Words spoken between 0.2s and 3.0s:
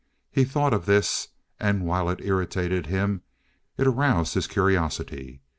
He thought of this, and, while it irritated